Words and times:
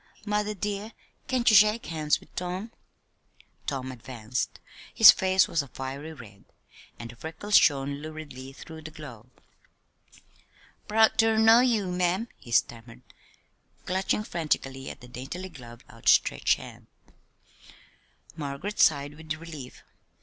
"Mother, 0.25 0.55
dear, 0.55 0.93
can't 1.27 1.47
you 1.51 1.55
shake 1.55 1.85
hands 1.85 2.19
with 2.19 2.33
Tom?" 2.35 2.71
Tom 3.67 3.91
advanced. 3.91 4.59
His 4.95 5.11
face 5.11 5.47
was 5.47 5.61
a 5.61 5.67
fiery 5.67 6.11
red, 6.11 6.45
and 6.97 7.11
the 7.11 7.15
freckles 7.15 7.55
shone 7.55 8.01
luridly 8.01 8.51
through 8.51 8.81
the 8.81 8.89
glow. 8.89 9.27
"Proud 10.87 11.19
ter 11.19 11.37
know 11.37 11.59
ye, 11.59 11.83
ma'am," 11.83 12.29
he 12.39 12.49
stammered, 12.51 13.03
clutching 13.85 14.23
frantically 14.23 14.89
at 14.89 15.01
the 15.01 15.07
daintily 15.07 15.49
gloved, 15.49 15.83
outstretched 15.87 16.55
hand. 16.55 16.87
Margaret 18.35 18.79
sighed 18.79 19.13
with 19.13 19.31
relief. 19.35 19.83